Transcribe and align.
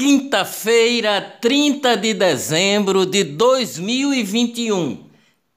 Quinta-feira, 0.00 1.20
30 1.20 1.94
de 1.94 2.14
dezembro 2.14 3.04
de 3.04 3.22
2021. 3.22 5.10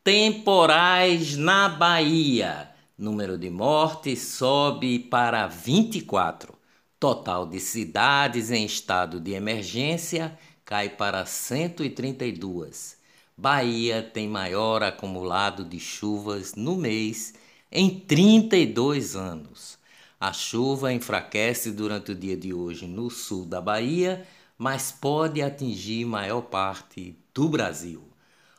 Temporais 0.03 1.37
na 1.37 1.69
Bahia. 1.69 2.69
Número 2.97 3.37
de 3.37 3.49
mortes 3.49 4.21
sobe 4.21 4.99
para 4.99 5.47
24. 5.47 6.53
Total 6.99 7.47
de 7.47 7.57
cidades 7.61 8.51
em 8.51 8.65
estado 8.65 9.21
de 9.21 9.31
emergência 9.31 10.37
cai 10.65 10.89
para 10.89 11.25
132. 11.25 12.97
Bahia 13.37 14.03
tem 14.03 14.27
maior 14.27 14.83
acumulado 14.83 15.63
de 15.63 15.79
chuvas 15.79 16.53
no 16.53 16.75
mês 16.75 17.33
em 17.71 17.97
32 17.97 19.15
anos. 19.15 19.81
A 20.23 20.31
chuva 20.31 20.93
enfraquece 20.93 21.69
durante 21.69 22.13
o 22.13 22.15
dia 22.15 22.37
de 22.37 22.53
hoje 22.53 22.87
no 22.87 23.09
sul 23.09 23.43
da 23.43 23.59
Bahia, 23.59 24.25
mas 24.57 24.89
pode 24.89 25.41
atingir 25.41 26.05
maior 26.05 26.43
parte 26.43 27.17
do 27.33 27.49
Brasil. 27.49 28.01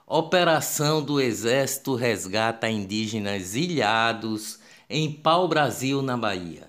Operação 0.06 1.02
do 1.02 1.18
Exército 1.18 1.94
resgata 1.94 2.68
indígenas 2.68 3.54
ilhados 3.54 4.58
em 4.90 5.10
pau-brasil, 5.10 6.02
na 6.02 6.18
Bahia. 6.18 6.66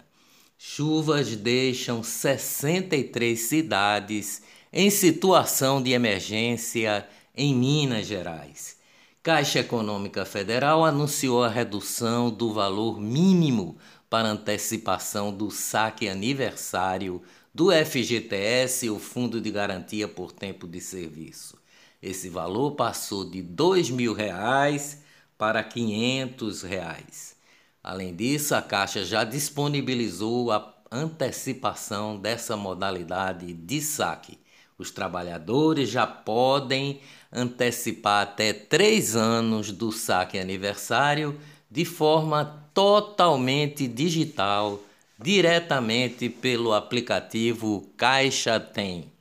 Chuvas 0.57 1.35
deixam 1.35 2.01
63 2.01 3.37
cidades 3.37 4.43
em 4.71 4.89
situação 4.89 5.83
de 5.83 5.91
emergência 5.91 7.05
em 7.35 7.53
Minas 7.53 8.07
Gerais. 8.07 8.77
Caixa 9.21 9.59
Econômica 9.59 10.23
Federal 10.23 10.85
anunciou 10.85 11.43
a 11.43 11.49
redução 11.49 12.29
do 12.29 12.53
valor 12.53 13.01
mínimo 13.01 13.75
para 14.09 14.29
antecipação 14.29 15.35
do 15.35 15.49
saque 15.51 16.07
aniversário 16.07 17.21
do 17.53 17.71
FGTS, 17.71 18.89
o 18.89 18.99
Fundo 18.99 19.39
de 19.39 19.49
Garantia 19.49 20.07
por 20.07 20.31
Tempo 20.31 20.67
de 20.67 20.81
Serviço. 20.81 21.57
Esse 22.01 22.29
valor 22.29 22.71
passou 22.71 23.29
de 23.29 23.41
2 23.41 23.89
mil 23.89 24.13
reais 24.13 25.01
para 25.37 25.63
500 25.63 26.63
reais. 26.63 27.35
Além 27.83 28.15
disso, 28.15 28.55
a 28.55 28.61
Caixa 28.61 29.05
já 29.05 29.23
disponibilizou 29.23 30.51
a 30.51 30.75
antecipação 30.91 32.17
dessa 32.17 32.55
modalidade 32.55 33.53
de 33.53 33.81
saque. 33.81 34.37
Os 34.77 34.91
trabalhadores 34.91 35.89
já 35.89 36.05
podem 36.05 36.99
antecipar 37.31 38.23
até 38.23 38.53
três 38.53 39.15
anos 39.15 39.71
do 39.71 39.91
saque 39.91 40.37
aniversário 40.37 41.39
de 41.75 41.83
forma 41.83 42.69
totalmente 42.73 43.85
digital, 43.85 44.81
diretamente 45.21 46.29
pelo 46.29 46.71
aplicativo 46.71 47.85
Caixa 47.97 48.57
Tem. 48.61 49.11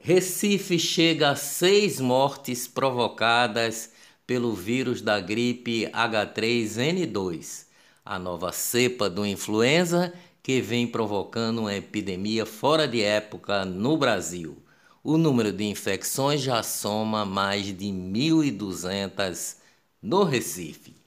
Recife 0.00 0.78
chega 0.78 1.30
a 1.30 1.36
seis 1.36 1.98
mortes 1.98 2.68
provocadas 2.68 3.90
pelo 4.24 4.54
vírus 4.54 5.02
da 5.02 5.18
gripe 5.18 5.88
H3N2, 5.92 7.66
a 8.04 8.20
nova 8.20 8.52
cepa 8.52 9.10
do 9.10 9.26
influenza 9.26 10.14
que 10.44 10.60
vem 10.60 10.86
provocando 10.86 11.62
uma 11.62 11.74
epidemia 11.74 12.46
fora 12.46 12.86
de 12.86 13.02
época 13.02 13.64
no 13.64 13.96
Brasil. 13.96 14.56
O 15.02 15.18
número 15.18 15.50
de 15.52 15.64
infecções 15.64 16.40
já 16.40 16.62
soma 16.62 17.24
mais 17.24 17.66
de 17.66 17.86
1.200 17.86 19.56
no 20.00 20.22
Recife. 20.22 21.03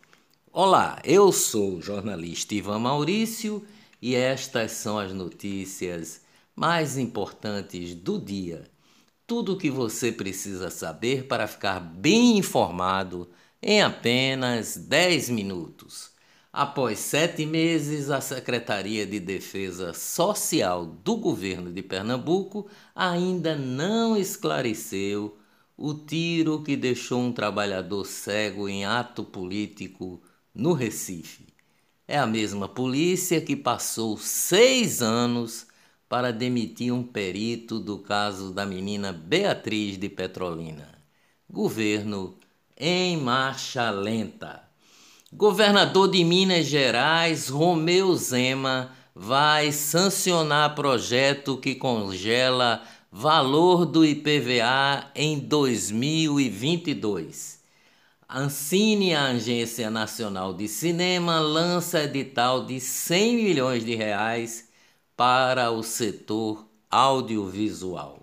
Olá, 0.59 0.99
eu 1.03 1.31
sou 1.31 1.75
o 1.75 1.81
jornalista 1.83 2.55
Ivan 2.55 2.79
Maurício 2.79 3.63
e 4.01 4.15
estas 4.15 4.71
são 4.71 4.97
as 4.97 5.13
notícias 5.13 6.21
mais 6.55 6.97
importantes 6.97 7.93
do 7.93 8.19
dia. 8.19 8.63
Tudo 9.27 9.53
o 9.53 9.57
que 9.59 9.69
você 9.69 10.11
precisa 10.11 10.71
saber 10.71 11.27
para 11.27 11.45
ficar 11.45 11.79
bem 11.79 12.39
informado 12.39 13.29
em 13.61 13.83
apenas 13.83 14.75
10 14.77 15.29
minutos. 15.29 16.09
Após 16.51 16.97
sete 16.97 17.45
meses, 17.45 18.09
a 18.09 18.19
Secretaria 18.19 19.05
de 19.05 19.19
Defesa 19.19 19.93
Social 19.93 20.87
do 20.87 21.17
governo 21.17 21.71
de 21.71 21.83
Pernambuco 21.83 22.65
ainda 22.95 23.55
não 23.55 24.17
esclareceu 24.17 25.37
o 25.77 25.93
tiro 25.93 26.63
que 26.63 26.75
deixou 26.75 27.21
um 27.21 27.31
trabalhador 27.31 28.03
cego 28.05 28.67
em 28.67 28.85
ato 28.85 29.23
político 29.23 30.19
no 30.57 30.73
Recife. 30.73 31.45
É 32.07 32.17
a 32.17 32.25
mesma 32.25 32.67
polícia 32.67 33.39
que 33.39 33.55
passou 33.55 34.17
seis 34.17 35.03
anos 35.03 35.67
para 36.09 36.33
demitir 36.33 36.91
um 36.91 37.03
perito 37.03 37.79
do 37.79 37.99
caso 37.99 38.51
da 38.51 38.65
menina 38.65 39.13
Beatriz 39.13 39.99
de 39.99 40.09
Petrolina. 40.09 40.97
Governo 41.47 42.33
em 42.75 43.17
marcha 43.17 43.91
lenta. 43.91 44.63
Governador 45.31 46.09
de 46.09 46.23
Minas 46.23 46.65
Gerais, 46.65 47.49
Romeu 47.49 48.15
Zema, 48.15 48.91
vai 49.13 49.71
sancionar 49.71 50.73
projeto 50.73 51.57
que 51.57 51.75
congela 51.75 52.81
valor 53.11 53.85
do 53.85 54.03
IPVA 54.05 55.11
em 55.13 55.37
2022. 55.39 57.56
Ancine, 58.29 59.15
a 59.15 59.27
Agência 59.27 59.89
Nacional 59.89 60.53
de 60.53 60.67
Cinema, 60.67 61.39
lança 61.39 62.03
edital 62.03 62.65
de 62.65 62.77
100 62.77 63.35
milhões 63.37 63.85
de 63.85 63.95
reais 63.95 64.67
para 65.15 65.71
o 65.71 65.81
setor 65.81 66.67
audiovisual. 66.91 68.19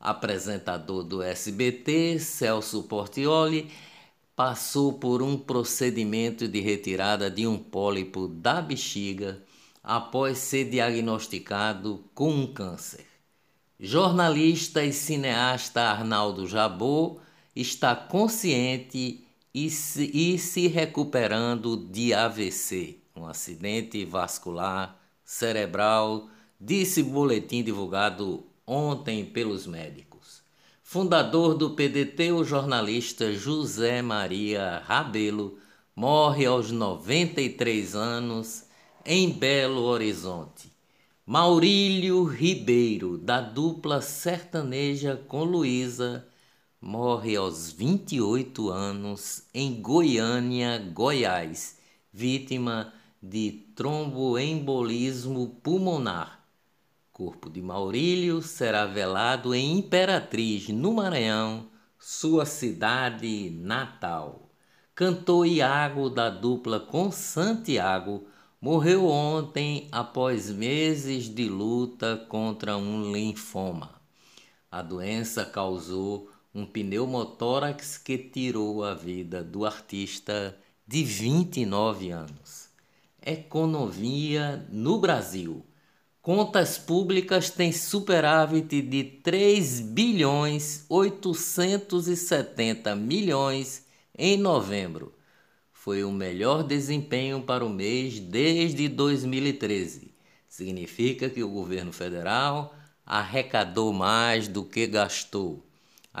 Apresentador 0.00 1.04
do 1.04 1.22
SBT, 1.22 2.18
Celso 2.18 2.84
Portioli, 2.84 3.70
passou 4.34 4.94
por 4.94 5.20
um 5.20 5.36
procedimento 5.36 6.48
de 6.48 6.60
retirada 6.60 7.30
de 7.30 7.46
um 7.46 7.58
pólipo 7.58 8.28
da 8.28 8.62
bexiga 8.62 9.42
após 9.84 10.38
ser 10.38 10.70
diagnosticado 10.70 12.02
com 12.14 12.30
um 12.30 12.46
câncer. 12.46 13.04
Jornalista 13.78 14.82
e 14.82 14.92
cineasta 14.92 15.82
Arnaldo 15.82 16.46
Jabot 16.46 17.20
está 17.60 17.96
consciente 17.96 19.24
e 19.52 19.68
se, 19.68 20.10
e 20.14 20.38
se 20.38 20.68
recuperando 20.68 21.76
de 21.76 22.14
AVC, 22.14 22.98
um 23.16 23.26
acidente 23.26 24.04
vascular 24.04 24.96
cerebral, 25.24 26.28
disse 26.60 27.02
boletim 27.02 27.64
divulgado 27.64 28.46
ontem 28.64 29.24
pelos 29.24 29.66
médicos. 29.66 30.40
Fundador 30.82 31.54
do 31.54 31.70
PDT, 31.70 32.30
o 32.32 32.44
jornalista 32.44 33.32
José 33.32 34.02
Maria 34.02 34.82
Rabelo 34.86 35.58
morre 35.94 36.46
aos 36.46 36.70
93 36.70 37.96
anos 37.96 38.64
em 39.04 39.30
Belo 39.30 39.82
Horizonte. 39.82 40.70
Maurílio 41.26 42.22
Ribeiro, 42.24 43.18
da 43.18 43.40
dupla 43.40 44.00
sertaneja 44.00 45.20
com 45.28 45.42
Luísa, 45.42 46.26
morre 46.80 47.34
aos 47.34 47.72
28 47.72 48.70
anos 48.70 49.42
em 49.52 49.82
Goiânia, 49.82 50.78
Goiás, 50.92 51.78
vítima 52.12 52.92
de 53.20 53.66
tromboembolismo 53.74 55.58
pulmonar. 55.62 56.44
Corpo 57.12 57.50
de 57.50 57.60
Maurílio 57.60 58.40
será 58.40 58.86
velado 58.86 59.52
em 59.52 59.78
Imperatriz, 59.78 60.68
no 60.68 60.92
Maranhão, 60.92 61.66
sua 61.98 62.46
cidade 62.46 63.50
natal. 63.50 64.48
Cantor 64.94 65.46
Iago 65.46 66.08
da 66.08 66.30
dupla 66.30 66.78
com 66.78 67.10
Santiago 67.10 68.24
morreu 68.60 69.06
ontem 69.06 69.88
após 69.90 70.48
meses 70.50 71.24
de 71.24 71.48
luta 71.48 72.24
contra 72.28 72.76
um 72.76 73.12
linfoma. 73.12 74.00
A 74.70 74.80
doença 74.80 75.44
causou 75.44 76.30
um 76.54 76.64
pneumotórax 76.64 77.98
que 77.98 78.16
tirou 78.16 78.84
a 78.84 78.94
vida 78.94 79.44
do 79.44 79.66
artista 79.66 80.56
de 80.86 81.04
29 81.04 82.10
anos. 82.10 82.70
Economia 83.24 84.66
no 84.70 84.98
Brasil. 84.98 85.64
Contas 86.22 86.78
públicas 86.78 87.50
têm 87.50 87.72
superávit 87.72 88.80
de 88.82 89.04
3 89.04 89.80
bilhões 89.80 90.84
870 90.88 92.96
milhões 92.96 93.86
em 94.16 94.36
novembro. 94.36 95.14
Foi 95.72 96.04
o 96.04 96.10
melhor 96.10 96.64
desempenho 96.64 97.42
para 97.42 97.64
o 97.64 97.70
mês 97.70 98.18
desde 98.18 98.88
2013. 98.88 100.12
Significa 100.48 101.30
que 101.30 101.42
o 101.42 101.48
governo 101.48 101.92
federal 101.92 102.74
arrecadou 103.06 103.92
mais 103.92 104.48
do 104.48 104.64
que 104.64 104.86
gastou. 104.86 105.67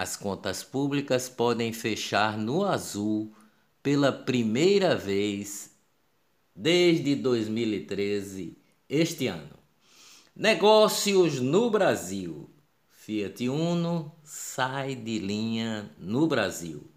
As 0.00 0.14
contas 0.14 0.62
públicas 0.62 1.28
podem 1.28 1.72
fechar 1.72 2.38
no 2.38 2.64
azul 2.64 3.34
pela 3.82 4.12
primeira 4.12 4.94
vez 4.94 5.72
desde 6.54 7.16
2013, 7.16 8.56
este 8.88 9.26
ano. 9.26 9.58
Negócios 10.36 11.40
no 11.40 11.68
Brasil. 11.68 12.48
Fiat 12.92 13.48
Uno 13.48 14.14
sai 14.22 14.94
de 14.94 15.18
linha 15.18 15.90
no 15.98 16.28
Brasil. 16.28 16.88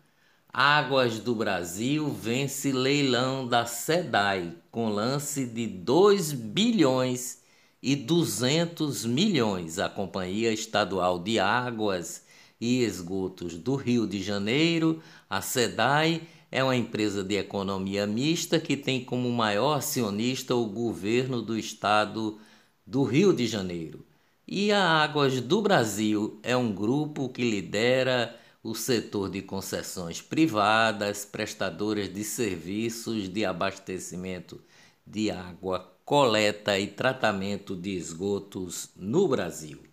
Águas 0.53 1.18
do 1.18 1.33
Brasil 1.33 2.07
vence 2.07 2.71
leilão 2.71 3.48
da 3.48 3.65
SEDAI 3.65 4.56
com 4.69 4.89
lance 4.89 5.48
de 5.48 5.65
2 5.65 6.33
bilhões 6.33 7.42
e 7.81 7.95
200 7.95 9.07
milhões. 9.07 9.80
A 9.80 9.89
Companhia 9.89 10.53
Estadual 10.53 11.18
de 11.18 11.39
Águas 11.39 12.30
e 12.61 12.83
Esgotos 12.83 13.57
do 13.57 13.75
Rio 13.75 14.05
de 14.05 14.21
Janeiro, 14.21 15.01
a 15.27 15.41
SEDAI, 15.41 16.21
é 16.51 16.63
uma 16.63 16.75
empresa 16.75 17.23
de 17.23 17.35
economia 17.35 18.05
mista 18.05 18.59
que 18.59 18.77
tem 18.77 19.03
como 19.03 19.31
maior 19.31 19.77
acionista 19.77 20.53
o 20.53 20.67
governo 20.67 21.41
do 21.41 21.57
estado 21.57 22.39
do 22.85 23.03
Rio 23.03 23.33
de 23.33 23.47
Janeiro. 23.47 24.05
E 24.47 24.71
a 24.71 24.83
Águas 24.83 25.41
do 25.41 25.61
Brasil 25.61 26.39
é 26.43 26.55
um 26.55 26.71
grupo 26.73 27.29
que 27.29 27.49
lidera 27.49 28.37
o 28.61 28.75
setor 28.75 29.29
de 29.29 29.41
concessões 29.41 30.21
privadas, 30.21 31.25
prestadoras 31.25 32.13
de 32.13 32.23
serviços 32.23 33.27
de 33.27 33.43
abastecimento 33.43 34.61
de 35.07 35.31
água, 35.31 35.91
coleta 36.05 36.77
e 36.77 36.87
tratamento 36.87 37.75
de 37.75 37.91
esgotos 37.91 38.89
no 38.95 39.27
Brasil. 39.27 39.90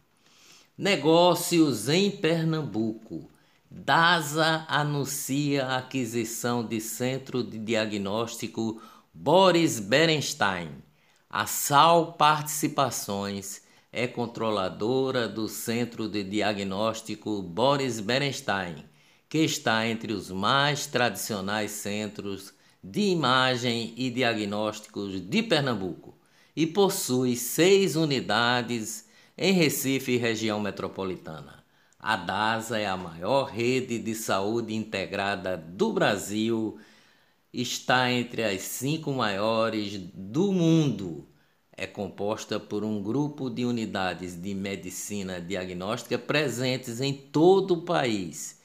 Negócios 0.78 1.88
em 1.88 2.08
Pernambuco. 2.08 3.28
DASA 3.68 4.64
anuncia 4.68 5.66
a 5.66 5.78
aquisição 5.78 6.64
de 6.64 6.80
centro 6.80 7.42
de 7.42 7.58
diagnóstico 7.58 8.80
Boris 9.12 9.80
Berenstein. 9.80 10.68
A 11.28 11.46
SAL 11.46 12.12
Participações 12.12 13.62
é 13.90 14.06
controladora 14.06 15.26
do 15.26 15.48
centro 15.48 16.08
de 16.08 16.22
diagnóstico 16.22 17.42
Boris 17.42 17.98
Berenstein, 17.98 18.84
que 19.28 19.38
está 19.38 19.84
entre 19.84 20.12
os 20.12 20.30
mais 20.30 20.86
tradicionais 20.86 21.72
centros 21.72 22.54
de 22.84 23.00
imagem 23.00 23.94
e 23.96 24.10
diagnósticos 24.10 25.20
de 25.28 25.42
Pernambuco 25.42 26.16
e 26.54 26.68
possui 26.68 27.34
seis 27.34 27.96
unidades 27.96 29.07
em 29.38 29.52
Recife 29.52 30.12
e 30.12 30.16
região 30.16 30.58
metropolitana. 30.58 31.64
A 32.00 32.16
DASA 32.16 32.78
é 32.78 32.86
a 32.86 32.96
maior 32.96 33.44
rede 33.44 33.98
de 33.98 34.14
saúde 34.14 34.74
integrada 34.74 35.56
do 35.56 35.92
Brasil, 35.92 36.78
está 37.52 38.10
entre 38.10 38.42
as 38.42 38.62
cinco 38.62 39.12
maiores 39.12 39.96
do 40.12 40.50
mundo. 40.52 41.28
É 41.76 41.86
composta 41.86 42.58
por 42.58 42.82
um 42.82 43.00
grupo 43.00 43.48
de 43.48 43.64
unidades 43.64 44.34
de 44.40 44.52
medicina 44.54 45.40
diagnóstica 45.40 46.18
presentes 46.18 47.00
em 47.00 47.12
todo 47.12 47.74
o 47.74 47.82
país. 47.82 48.60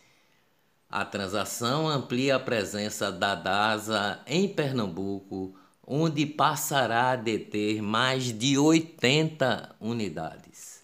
A 0.90 1.06
transação 1.06 1.88
amplia 1.88 2.36
a 2.36 2.40
presença 2.40 3.12
da 3.12 3.36
DASA 3.36 4.22
em 4.26 4.48
Pernambuco, 4.48 5.56
onde 5.86 6.26
passará 6.26 7.12
a 7.12 7.16
deter 7.16 7.82
mais 7.82 8.26
de 8.26 8.58
80 8.58 9.76
unidades. 9.80 10.82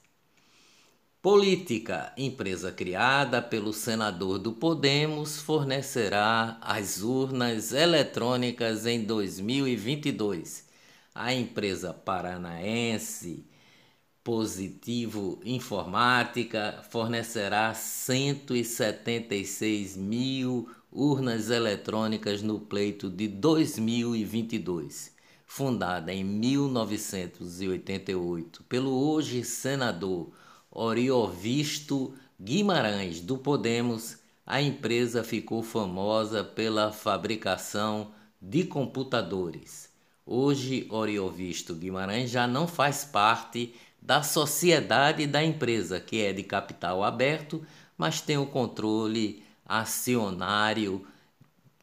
Política: 1.21 2.13
empresa 2.17 2.71
criada 2.71 3.41
pelo 3.41 3.73
senador 3.73 4.39
do 4.39 4.53
Podemos 4.53 5.41
fornecerá 5.41 6.57
as 6.61 7.01
urnas 7.01 7.73
eletrônicas 7.73 8.85
em 8.85 9.03
2022. 9.03 10.65
A 11.13 11.33
empresa 11.33 11.93
paranaense 11.93 13.48
Positivo 14.29 15.41
Informática 15.43 16.83
fornecerá 16.91 17.73
176 17.73 19.97
mil 19.97 20.69
urnas 20.91 21.49
eletrônicas 21.49 22.43
no 22.43 22.59
pleito 22.59 23.09
de 23.09 23.27
2022. 23.27 25.15
Fundada 25.47 26.13
em 26.13 26.23
1988 26.23 28.63
pelo 28.69 28.91
hoje 28.91 29.43
senador 29.43 30.29
Oriovisto 30.69 32.13
Guimarães 32.39 33.21
do 33.21 33.35
Podemos, 33.35 34.17
a 34.45 34.61
empresa 34.61 35.23
ficou 35.23 35.63
famosa 35.63 36.43
pela 36.43 36.91
fabricação 36.91 38.11
de 38.39 38.63
computadores. 38.63 39.89
Hoje, 40.23 40.85
Oriovisto 40.91 41.73
Guimarães 41.73 42.29
já 42.29 42.45
não 42.45 42.67
faz 42.67 43.03
parte 43.03 43.73
da 44.01 44.23
sociedade 44.23 45.27
da 45.27 45.43
empresa, 45.43 45.99
que 45.99 46.21
é 46.21 46.33
de 46.33 46.43
capital 46.43 47.03
aberto, 47.03 47.65
mas 47.97 48.21
tem 48.21 48.37
o 48.37 48.45
controle 48.45 49.43
acionário 49.65 51.05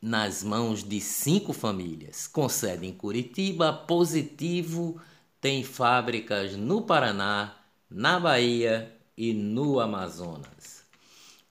nas 0.01 0.43
mãos 0.43 0.83
de 0.83 1.01
cinco 1.01 1.53
famílias. 1.53 2.27
Com 2.27 2.49
sede 2.49 2.87
em 2.87 2.93
Curitiba, 2.93 3.73
Positivo 3.73 5.01
tem 5.41 5.63
fábricas 5.63 6.57
no 6.57 6.83
Paraná, 6.83 7.57
na 7.91 8.19
Bahia 8.19 8.93
e 9.17 9.33
no 9.33 9.81
Amazonas. 9.81 10.85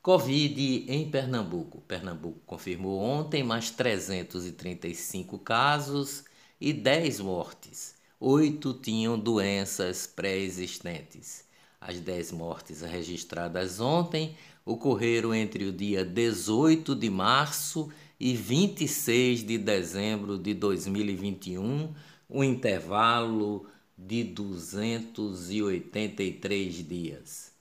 Covid 0.01 0.85
em 0.88 1.09
Pernambuco. 1.09 1.81
Pernambuco 1.81 2.39
confirmou 2.45 3.00
ontem 3.01 3.44
mais 3.44 3.71
335 3.71 5.39
casos 5.39 6.25
e 6.62 6.71
10 6.71 7.21
mortes. 7.21 7.94
Oito 8.19 8.73
tinham 8.73 9.17
doenças 9.19 10.07
pré-existentes. 10.07 11.45
As 11.81 12.00
10 12.00 12.31
mortes 12.31 12.79
registradas 12.81 13.81
ontem 13.81 14.38
ocorreram 14.65 15.35
entre 15.35 15.65
o 15.65 15.73
dia 15.73 16.06
18 16.06 16.95
de 16.95 17.09
março 17.09 17.91
e 18.17 18.33
26 18.33 19.45
de 19.45 19.57
dezembro 19.57 20.38
de 20.38 20.53
2021, 20.53 21.94
um 22.29 22.41
intervalo 22.41 23.67
de 23.97 24.23
283 24.23 26.88
dias. 26.88 27.51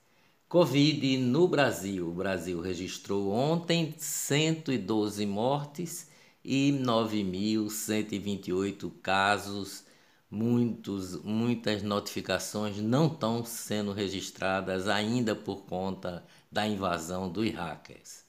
Covid 0.48 1.16
no 1.16 1.48
Brasil. 1.48 2.08
O 2.08 2.14
Brasil 2.14 2.60
registrou 2.60 3.32
ontem 3.32 3.92
112 3.98 5.26
mortes 5.26 6.08
e 6.44 6.70
9.128 6.80 8.92
casos. 9.02 9.82
Muitos, 10.34 11.22
muitas 11.22 11.84
notificações 11.84 12.78
não 12.78 13.06
estão 13.06 13.44
sendo 13.44 13.92
registradas 13.92 14.88
ainda 14.88 15.32
por 15.32 15.62
conta 15.62 16.24
da 16.50 16.66
invasão 16.66 17.28
dos 17.28 17.48
hackers. 17.52 18.24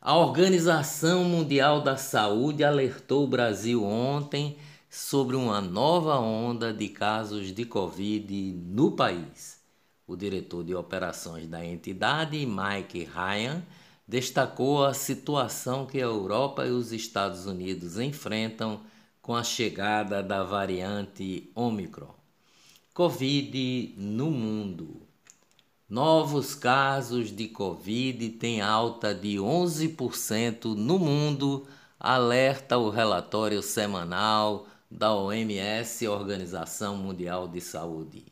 A 0.00 0.16
Organização 0.16 1.22
Mundial 1.22 1.82
da 1.82 1.98
Saúde 1.98 2.64
alertou 2.64 3.24
o 3.24 3.28
Brasil 3.28 3.84
ontem 3.84 4.56
sobre 4.88 5.36
uma 5.36 5.60
nova 5.60 6.18
onda 6.18 6.72
de 6.72 6.88
casos 6.88 7.52
de 7.52 7.66
Covid 7.66 8.54
no 8.64 8.92
país. 8.92 9.60
O 10.06 10.16
diretor 10.16 10.64
de 10.64 10.74
operações 10.74 11.46
da 11.46 11.62
entidade, 11.62 12.38
Mike 12.46 13.04
Ryan, 13.04 13.62
destacou 14.08 14.82
a 14.82 14.94
situação 14.94 15.84
que 15.84 15.98
a 15.98 16.04
Europa 16.04 16.64
e 16.64 16.70
os 16.70 16.90
Estados 16.90 17.44
Unidos 17.44 17.98
enfrentam 17.98 18.80
com 19.24 19.34
a 19.34 19.42
chegada 19.42 20.22
da 20.22 20.44
variante 20.44 21.50
Omicron. 21.54 22.14
Covid 22.92 23.94
no 23.96 24.30
mundo. 24.30 25.00
Novos 25.88 26.54
casos 26.54 27.34
de 27.34 27.48
Covid 27.48 28.28
têm 28.32 28.60
alta 28.60 29.14
de 29.14 29.36
11% 29.36 30.74
no 30.74 30.98
mundo, 30.98 31.66
alerta 31.98 32.76
o 32.76 32.90
relatório 32.90 33.62
semanal 33.62 34.66
da 34.90 35.14
OMS, 35.14 36.06
Organização 36.06 36.94
Mundial 36.94 37.48
de 37.48 37.62
Saúde. 37.62 38.26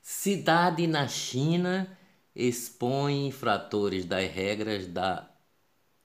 Cidade 0.00 0.86
na 0.86 1.08
China 1.08 1.98
expõe 2.32 3.26
infratores 3.26 4.04
das 4.04 4.30
regras 4.30 4.86
da 4.86 5.28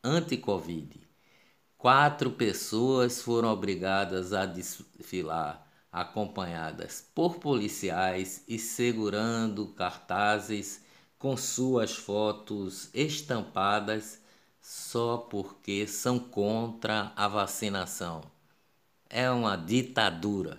anti-Covid. 0.03 1.10
Quatro 1.81 2.29
pessoas 2.29 3.23
foram 3.23 3.50
obrigadas 3.50 4.33
a 4.33 4.45
desfilar 4.45 5.67
acompanhadas 5.91 7.03
por 7.15 7.39
policiais 7.39 8.43
e 8.47 8.59
segurando 8.59 9.65
cartazes 9.69 10.81
com 11.17 11.35
suas 11.35 11.97
fotos 11.97 12.89
estampadas 12.93 14.21
só 14.61 15.17
porque 15.17 15.88
são 15.88 16.19
contra 16.19 17.11
a 17.15 17.27
vacinação 17.27 18.21
é 19.09 19.29
uma 19.29 19.57
ditadura. 19.57 20.57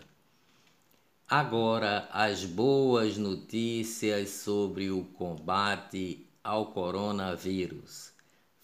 Agora, 1.27 2.07
as 2.13 2.45
boas 2.45 3.17
notícias 3.17 4.29
sobre 4.29 4.91
o 4.91 5.05
combate 5.05 6.27
ao 6.45 6.67
coronavírus. 6.67 8.12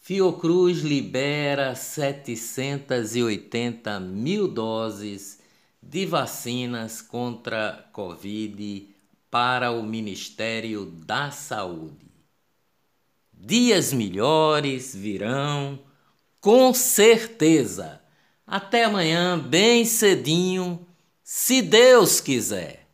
Fiocruz 0.08 0.78
libera 0.78 1.74
780 1.74 4.00
mil 4.00 4.48
doses 4.48 5.38
de 5.82 6.06
vacinas 6.06 7.02
contra 7.02 7.86
Covid 7.92 8.88
para 9.30 9.70
o 9.70 9.82
Ministério 9.82 10.86
da 10.86 11.30
Saúde. 11.30 12.10
Dias 13.34 13.92
melhores 13.92 14.96
virão, 14.96 15.78
com 16.40 16.72
certeza. 16.72 18.00
Até 18.46 18.84
amanhã, 18.84 19.38
bem 19.38 19.84
cedinho, 19.84 20.86
se 21.22 21.60
Deus 21.60 22.18
quiser. 22.18 22.87